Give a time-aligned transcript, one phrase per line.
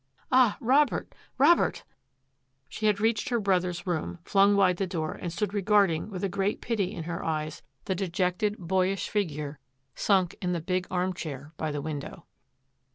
[0.31, 1.83] Ah, Robert, Robert!"
[2.69, 6.27] She had reached her brother's room, flung wide the door, and stood regarding, with a
[6.27, 9.59] great pity in her eyes, the dejected, boyish figure
[9.93, 12.25] sunk in the big armchair by the window.